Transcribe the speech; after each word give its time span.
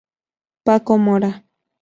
Paco 0.65 0.97
Mora. 0.97 1.31